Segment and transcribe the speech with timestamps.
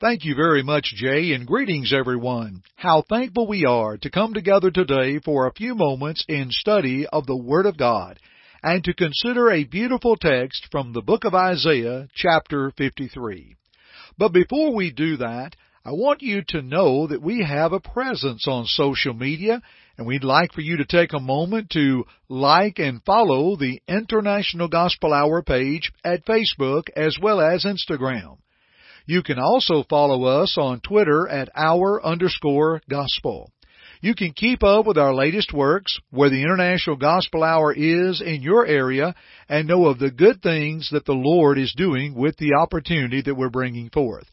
[0.00, 2.62] Thank you very much, Jay, and greetings, everyone.
[2.76, 7.26] How thankful we are to come together today for a few moments in study of
[7.26, 8.20] the Word of God
[8.62, 13.56] and to consider a beautiful text from the book of Isaiah, chapter 53.
[14.16, 18.46] But before we do that, I want you to know that we have a presence
[18.46, 19.60] on social media
[19.96, 24.68] and we'd like for you to take a moment to like and follow the International
[24.68, 28.36] Gospel Hour page at Facebook as well as Instagram.
[29.08, 33.50] You can also follow us on Twitter at hour underscore gospel.
[34.02, 38.42] You can keep up with our latest works, where the International Gospel Hour is in
[38.42, 39.14] your area,
[39.48, 43.34] and know of the good things that the Lord is doing with the opportunity that
[43.34, 44.26] we're bringing forth.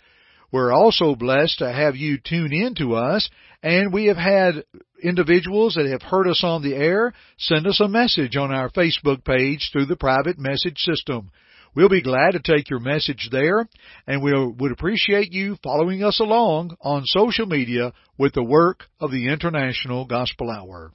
[0.52, 3.30] We're also blessed to have you tune in to us,
[3.64, 4.66] and we have had
[5.02, 9.24] individuals that have heard us on the air send us a message on our Facebook
[9.24, 11.32] page through the private message system.
[11.76, 13.68] We'll be glad to take your message there,
[14.08, 19.12] and we would appreciate you following us along on social media with the work of
[19.12, 20.94] the International Gospel Hour.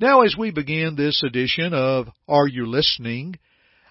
[0.00, 3.36] Now as we begin this edition of Are You Listening?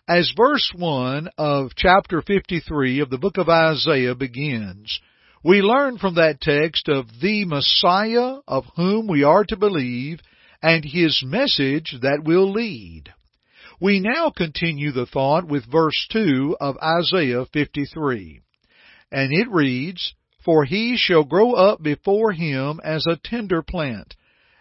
[0.06, 5.00] As verse 1 of chapter 53 of the book of Isaiah begins,
[5.42, 10.20] we learn from that text of the Messiah of whom we are to believe
[10.62, 13.14] and his message that will lead.
[13.80, 18.42] We now continue the thought with verse 2 of Isaiah 53.
[19.12, 24.16] And it reads, For he shall grow up before him as a tender plant,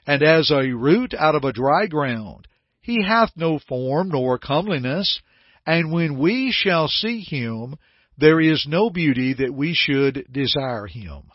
[0.07, 2.49] and as a root out of a dry ground.
[2.81, 5.21] He hath no form nor comeliness,
[5.67, 7.77] and when we shall see him,
[8.19, 11.31] there is no beauty that we should desire him.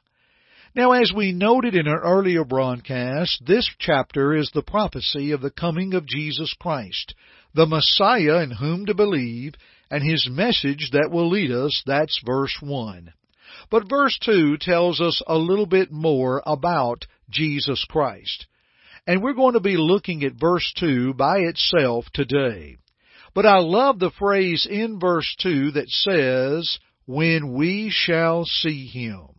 [0.75, 5.49] Now, as we noted in an earlier broadcast, this chapter is the prophecy of the
[5.49, 7.15] coming of Jesus Christ,
[7.57, 9.55] the Messiah in whom to believe,
[9.89, 11.81] and his message that will lead us.
[11.87, 13.11] That's verse 1.
[13.71, 18.45] But verse 2 tells us a little bit more about Jesus Christ.
[19.07, 22.77] And we're going to be looking at verse 2 by itself today.
[23.33, 29.29] But I love the phrase in verse 2 that says, when we shall see him.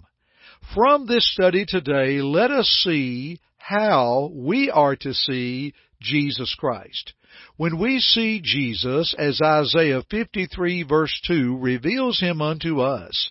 [0.75, 7.13] From this study today, let us see how we are to see Jesus Christ.
[7.57, 13.31] When we see Jesus, as Isaiah 53 verse 2 reveals him unto us,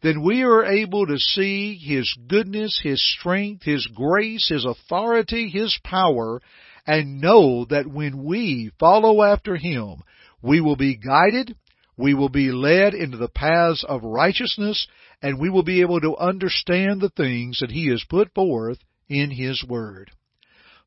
[0.00, 5.76] then we are able to see His goodness, His strength, His grace, His authority, His
[5.82, 6.40] power,
[6.86, 10.02] and know that when we follow after Him,
[10.40, 11.56] we will be guided,
[11.96, 14.86] we will be led into the paths of righteousness,
[15.20, 19.32] and we will be able to understand the things that He has put forth in
[19.32, 20.12] His Word.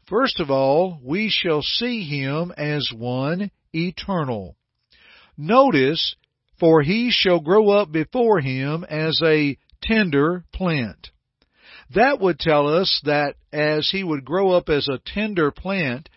[0.07, 4.56] First of all, we shall see Him as one eternal.
[5.38, 6.16] Notice,
[6.59, 11.12] for He shall grow up before Him as a tender plant.
[11.94, 16.09] That would tell us that as he would grow up as a tender plant,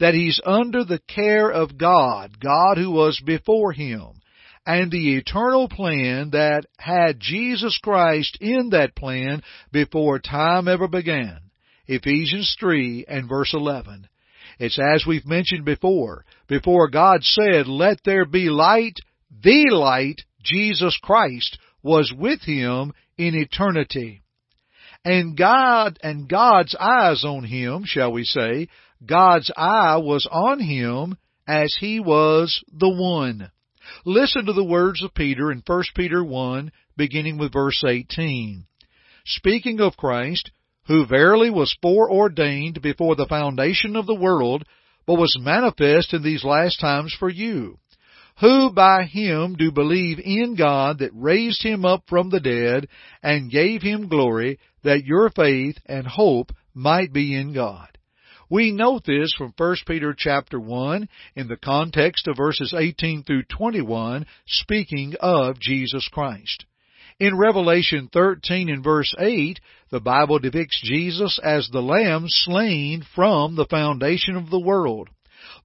[0.00, 4.22] that he's under the care of God, God who was before him,
[4.66, 11.38] and the eternal plan that had Jesus Christ in that plan before time ever began.
[11.90, 14.08] Ephesians 3 and verse 11.
[14.60, 16.24] It's as we've mentioned before.
[16.46, 18.94] Before God said, let there be light,
[19.42, 24.22] the light, Jesus Christ, was with him in eternity.
[25.04, 28.68] And God and God's eyes on him, shall we say,
[29.04, 31.16] God's eye was on him
[31.48, 33.50] as he was the one.
[34.04, 38.64] Listen to the words of Peter in 1 Peter 1, beginning with verse 18.
[39.24, 40.52] Speaking of Christ,
[40.90, 44.64] who verily was foreordained before the foundation of the world,
[45.06, 47.78] but was manifest in these last times for you,
[48.40, 52.88] who by him do believe in God that raised him up from the dead
[53.22, 57.86] and gave him glory, that your faith and hope might be in God.
[58.50, 63.44] We note this from 1 Peter chapter 1 in the context of verses 18 through
[63.44, 66.64] 21 speaking of Jesus Christ.
[67.20, 73.56] In Revelation 13 and verse 8, the Bible depicts Jesus as the Lamb slain from
[73.56, 75.10] the foundation of the world.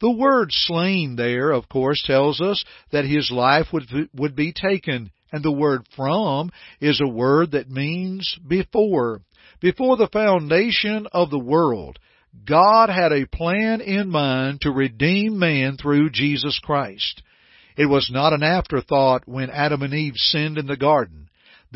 [0.01, 2.61] The word slain there, of course, tells us
[2.91, 7.69] that his life would, would be taken And the word from is a word that
[7.69, 9.21] means before.
[9.61, 11.99] Before the foundation of the world,
[12.45, 17.21] God had a plan in mind to redeem man through Jesus Christ.
[17.77, 21.24] It was not an afterthought when Adam and Eve sinned in the garden.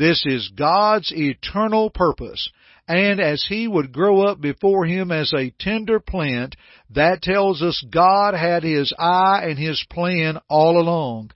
[0.00, 2.50] This is God's eternal purpose.
[2.88, 6.56] And as he would grow up before him as a tender plant,
[6.94, 11.32] that tells us God had his eye and his plan all along.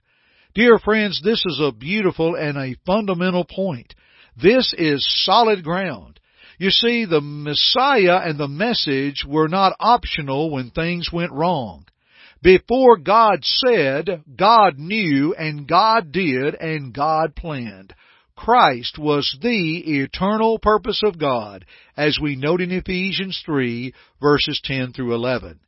[0.55, 3.93] Dear friends, this is a beautiful and a fundamental point.
[4.35, 6.19] This is solid ground.
[6.57, 11.85] You see, the Messiah and the message were not optional when things went wrong.
[12.41, 17.93] Before God said, God knew, and God did, and God planned.
[18.35, 21.65] Christ was the eternal purpose of God,
[21.95, 25.59] as we note in Ephesians 3 verses 10 through 11.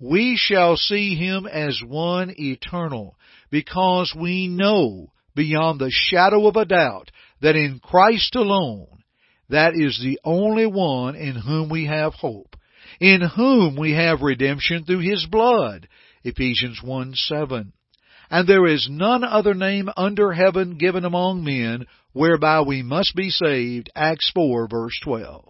[0.00, 3.16] We shall see Him as one eternal,
[3.50, 9.04] because we know beyond the shadow of a doubt that in Christ alone,
[9.48, 12.56] that is the only one in whom we have hope,
[13.00, 15.88] in whom we have redemption through His blood,
[16.24, 17.72] Ephesians 1 7.
[18.30, 23.30] And there is none other name under heaven given among men whereby we must be
[23.30, 25.44] saved, Acts 4 verse 12.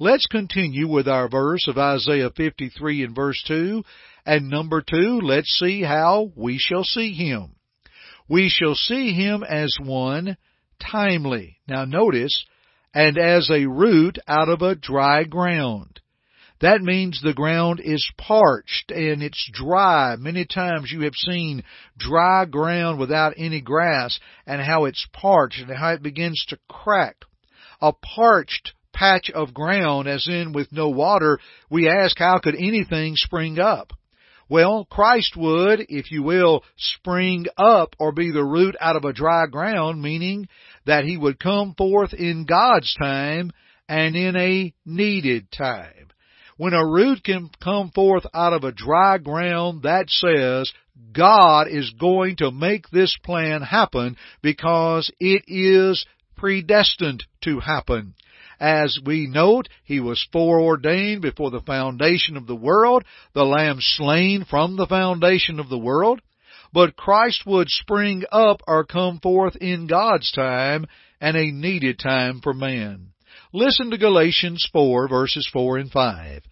[0.00, 3.82] Let's continue with our verse of Isaiah 53 and verse 2.
[4.24, 7.56] And number 2, let's see how we shall see Him.
[8.28, 10.36] We shall see Him as one
[10.80, 11.58] timely.
[11.66, 12.46] Now notice,
[12.94, 16.00] and as a root out of a dry ground.
[16.60, 20.16] That means the ground is parched and it's dry.
[20.16, 21.62] Many times you have seen
[21.96, 27.16] dry ground without any grass and how it's parched and how it begins to crack.
[27.80, 31.38] A parched patch of ground, as in with no water,
[31.70, 33.92] we ask how could anything spring up?
[34.48, 39.12] Well, Christ would, if you will, spring up or be the root out of a
[39.12, 40.48] dry ground, meaning
[40.86, 43.52] that he would come forth in God's time
[43.88, 46.08] and in a needed time.
[46.58, 50.72] When a root can come forth out of a dry ground, that says
[51.12, 56.04] God is going to make this plan happen because it is
[56.36, 58.14] predestined to happen.
[58.58, 64.44] As we note, he was foreordained before the foundation of the world, the Lamb slain
[64.44, 66.20] from the foundation of the world.
[66.72, 70.86] But Christ would spring up or come forth in God's time
[71.20, 73.12] and a needed time for man.
[73.52, 76.42] Listen to Galatians 4 verses 4 and 5.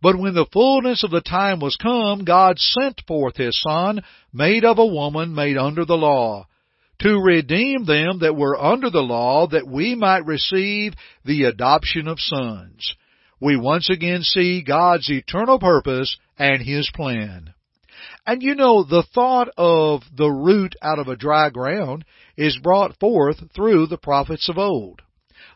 [0.00, 4.02] But when the fullness of the time was come, God sent forth His Son,
[4.32, 6.46] made of a woman, made under the law,
[7.00, 10.92] to redeem them that were under the law, that we might receive
[11.24, 12.94] the adoption of sons.
[13.40, 17.52] We once again see God's eternal purpose and His plan.
[18.26, 22.04] And you know, the thought of the root out of a dry ground
[22.36, 25.02] is brought forth through the prophets of old.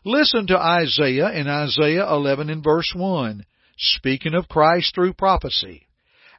[0.05, 3.45] Listen to Isaiah in Isaiah 11 and verse 1,
[3.77, 5.87] speaking of Christ through prophecy.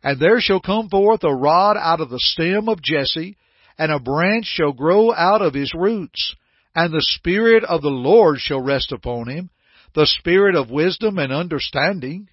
[0.03, 3.37] And there shall come forth a rod out of the stem of Jesse,
[3.79, 6.35] and a branch shall grow out of his roots.
[6.75, 9.51] And the Spirit of the Lord shall rest upon him,
[9.95, 12.29] the Spirit of wisdom and understanding,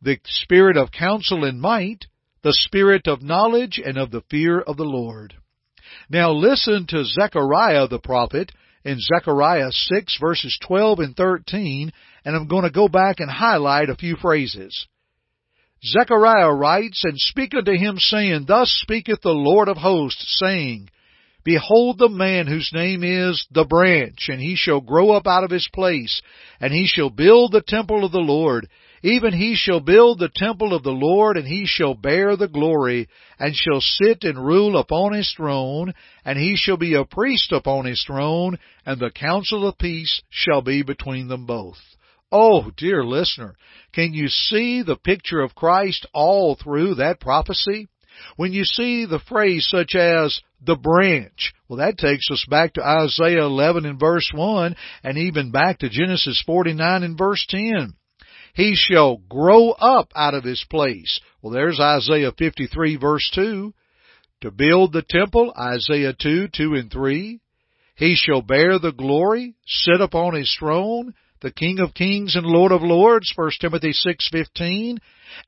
[0.00, 2.06] the Spirit of counsel and might,
[2.42, 5.34] the Spirit of knowledge and of the fear of the Lord.
[6.08, 8.52] Now listen to Zechariah the prophet
[8.84, 11.92] in Zechariah 6 verses 12 and 13,
[12.24, 14.86] and I'm going to go back and highlight a few phrases.
[15.84, 20.88] Zechariah writes, And speak unto him, saying, Thus speaketh the Lord of hosts, saying,
[21.42, 25.50] Behold the man whose name is the branch, and he shall grow up out of
[25.50, 26.20] his place,
[26.60, 28.68] and he shall build the temple of the Lord,
[29.02, 33.08] even he shall build the temple of the Lord, and he shall bear the glory,
[33.38, 37.86] and shall sit and rule upon his throne, and he shall be a priest upon
[37.86, 41.78] his throne, and the counsel of peace shall be between them both.
[42.30, 43.56] Oh, dear listener,
[43.92, 47.88] can you see the picture of Christ all through that prophecy?
[48.36, 52.86] When you see the phrase such as the branch, well that takes us back to
[52.86, 57.94] Isaiah 11 and verse 1 and even back to Genesis 49 and verse 10.
[58.54, 61.20] He shall grow up out of his place.
[61.42, 63.72] Well, there's Isaiah 53 verse 2.
[64.42, 67.40] To build the temple, Isaiah 2, 2 and 3.
[67.94, 72.72] He shall bear the glory, sit upon his throne, the King of Kings and Lord
[72.72, 74.98] of Lords, 1 Timothy 6:15,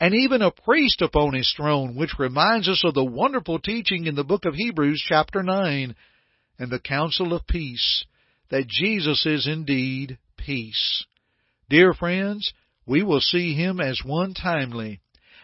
[0.01, 4.15] and even a priest upon his throne, which reminds us of the wonderful teaching in
[4.15, 5.95] the book of Hebrews chapter 9,
[6.59, 8.05] and the counsel of peace,
[8.51, 11.05] that Jesus is indeed peace.
[11.69, 12.53] Dear friends,
[12.87, 15.01] we will see him as one timely.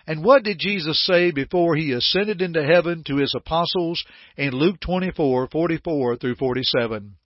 [0.07, 4.03] And what did Jesus say before he ascended into heaven to his apostles
[4.37, 7.17] in Luke 24:44 through 47?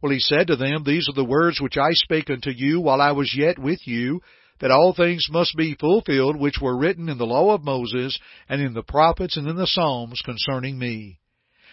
[0.00, 3.00] Well, he said to them, These are the words which I spake unto you while
[3.00, 4.20] I was yet with you,
[4.60, 8.62] that all things must be fulfilled which were written in the law of Moses, and
[8.62, 11.18] in the prophets, and in the Psalms concerning me.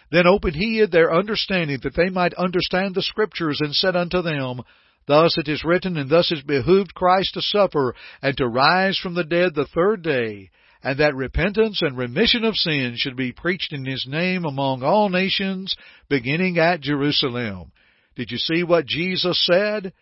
[0.10, 4.62] Then opened he their understanding that they might understand the Scriptures, and said unto them,
[5.08, 9.14] Thus it is written, and thus it behooved Christ to suffer, and to rise from
[9.14, 10.50] the dead the third day,
[10.84, 15.10] and that repentance and remission of sins should be preached in His name among all
[15.10, 15.76] nations,
[16.10, 17.72] beginning at Jerusalem.
[18.16, 19.94] Did you see what Jesus said?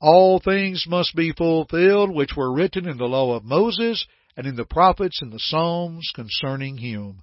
[0.00, 4.06] All things must be fulfilled which were written in the law of Moses,
[4.36, 7.22] and in the prophets and the Psalms concerning Him.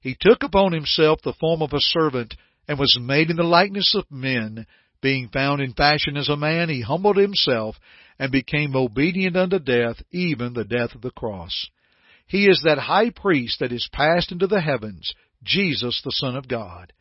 [0.00, 2.34] He took upon himself the form of a servant
[2.66, 4.66] and was made in the likeness of men.
[5.00, 7.76] Being found in fashion as a man, he humbled himself
[8.18, 11.68] and became obedient unto death, even the death of the cross.
[12.26, 16.48] He is that high priest that is passed into the heavens, Jesus the Son of
[16.48, 16.92] God.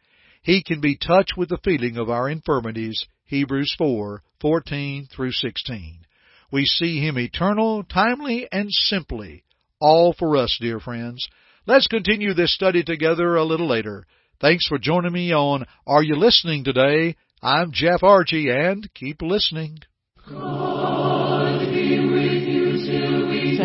[0.41, 6.05] He can be touched with the feeling of our infirmities, Hebrews 4:14 through 16.
[6.51, 9.43] We see him eternal, timely, and simply,
[9.79, 11.27] all for us, dear friends.
[11.65, 14.05] Let's continue this study together a little later.
[14.39, 17.15] Thanks for joining me on Are You Listening today?
[17.41, 19.79] I'm Jeff Archie and keep listening.